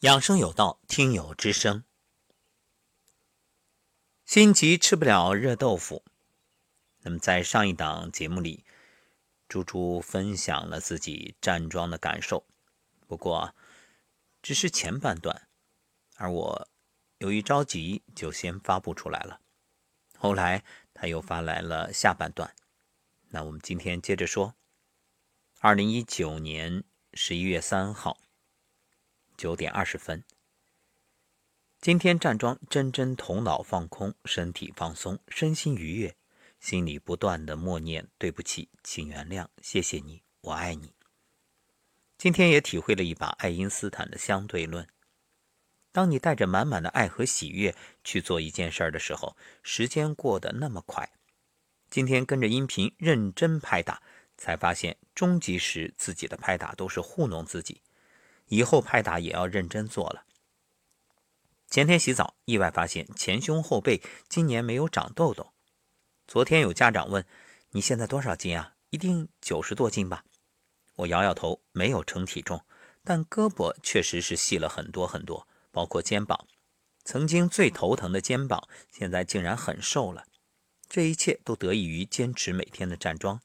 [0.00, 1.82] 养生有道，听友之声。
[4.26, 6.04] 心急吃不了热豆腐。
[6.98, 8.66] 那么，在上一档节目里，
[9.48, 12.46] 猪猪分享了自己站桩的感受，
[13.06, 13.54] 不过
[14.42, 15.48] 只是前半段，
[16.16, 16.68] 而我
[17.20, 19.40] 由于着急，就先发布出来了。
[20.18, 22.54] 后来他又发来了下半段。
[23.28, 24.56] 那我们今天接着说，
[25.60, 26.84] 二零一九年
[27.14, 28.20] 十一月三号。
[29.36, 30.24] 九点二十分，
[31.80, 36.16] 今天站桩真真头脑放空，身体放松，身心愉悦，
[36.58, 40.94] 心里不断的默念：“对不起，请原谅，谢谢你，我爱你。”
[42.16, 44.88] 今天也体会了一把爱因斯坦的相对论。
[45.92, 51.12] 当你带着满满的爱和喜悦去做一件事儿的时候，时间过得那么快。
[51.90, 54.02] 今天跟着音频认真拍打，
[54.36, 57.82] 才发现终极时自己的拍打都是糊弄自己。
[58.48, 60.24] 以后拍打也要认真做了。
[61.68, 65.52] 前天洗澡，意外发现前胸后背今年没有长痘痘。
[66.26, 67.26] 昨天有家长问
[67.70, 68.74] ：“你现在多少斤啊？
[68.90, 70.24] 一定九十多斤吧？”
[70.96, 72.64] 我摇摇头，没有称体重，
[73.04, 76.46] 但胳膊确实是细了很多很多，包括肩膀。
[77.04, 80.24] 曾经最头疼的肩膀，现在竟然很瘦了。
[80.88, 83.40] 这一切都得益于坚持每天的站桩。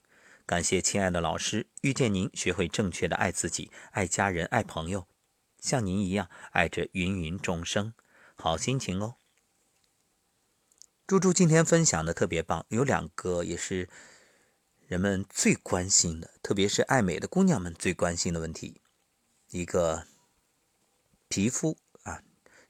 [0.52, 5.08] 感谢亲爱的老师，遇见您，学会正确的爱自己、爱家人、爱朋友，
[5.62, 7.94] 像您一样爱着芸芸众生，
[8.36, 9.16] 好心情哦。
[11.08, 13.88] 猪猪今天分享的特别棒，有两个也是
[14.88, 18.82] 人们最关心的，特别是爱美的姑娘们最关心的问题，
[19.52, 20.06] 一个
[21.30, 22.22] 皮肤啊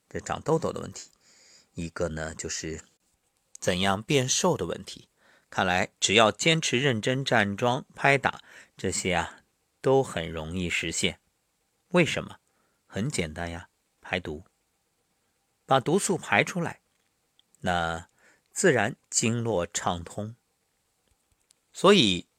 [0.07, 1.09] 这长痘痘的问题，
[1.73, 2.83] 一个呢就是
[3.59, 5.07] 怎样变瘦的问题。
[5.51, 8.41] 看来，只要坚持认真站桩、拍打
[8.77, 9.43] 这些啊，
[9.81, 11.19] 都很容易实现。
[11.89, 12.37] 为什么？
[12.87, 13.67] 很简单呀，
[13.99, 14.45] 排毒，
[15.65, 16.79] 把毒素排出来，
[17.59, 18.07] 那
[18.53, 20.37] 自然经络畅通。
[21.73, 22.29] 所以，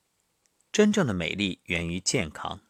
[0.73, 2.63] 真正的美丽源于健康。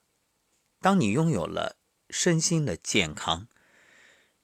[0.80, 1.76] 当你拥有了
[2.10, 3.46] 身心的健康，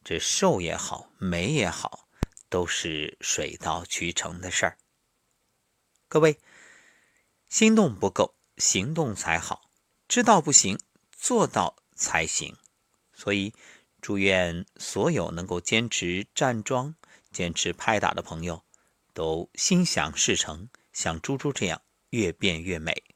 [0.04, 2.08] 这瘦也好，美也好，
[2.48, 4.78] 都是水到渠成的事儿。
[6.10, 6.38] 各位，
[7.50, 9.70] 心动不够，行动才好。
[10.08, 10.78] 知道不行，
[11.12, 12.56] 做到才行。
[13.12, 13.52] 所以，
[14.00, 16.94] 祝愿所有能够坚持站桩、
[17.30, 18.64] 坚持拍打的朋友，
[19.12, 23.07] 都心想事成，像猪猪这样越变越美。